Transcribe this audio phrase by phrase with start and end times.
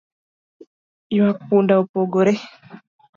[1.15, 2.33] Ywak punda opogore